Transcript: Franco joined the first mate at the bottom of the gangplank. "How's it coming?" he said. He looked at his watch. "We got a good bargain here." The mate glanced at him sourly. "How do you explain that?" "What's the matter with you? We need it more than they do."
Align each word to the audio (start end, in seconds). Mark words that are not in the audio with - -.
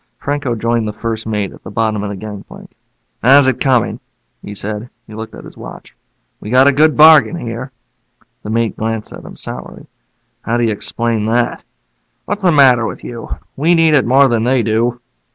Franco 0.17 0.55
joined 0.55 0.87
the 0.87 0.93
first 0.93 1.27
mate 1.27 1.51
at 1.53 1.63
the 1.63 1.69
bottom 1.69 2.01
of 2.01 2.09
the 2.09 2.15
gangplank. 2.15 2.71
"How's 3.21 3.47
it 3.47 3.59
coming?" 3.59 3.99
he 4.41 4.55
said. 4.55 4.89
He 5.05 5.13
looked 5.13 5.35
at 5.35 5.43
his 5.43 5.55
watch. 5.55 5.95
"We 6.39 6.49
got 6.49 6.67
a 6.67 6.71
good 6.71 6.97
bargain 6.97 7.35
here." 7.35 7.71
The 8.41 8.49
mate 8.49 8.75
glanced 8.75 9.13
at 9.13 9.23
him 9.23 9.35
sourly. 9.35 9.85
"How 10.41 10.57
do 10.57 10.63
you 10.63 10.71
explain 10.71 11.27
that?" 11.27 11.63
"What's 12.25 12.41
the 12.41 12.51
matter 12.51 12.87
with 12.87 13.03
you? 13.03 13.29
We 13.55 13.75
need 13.75 13.93
it 13.93 14.07
more 14.07 14.27
than 14.27 14.43
they 14.43 14.63
do." 14.63 14.99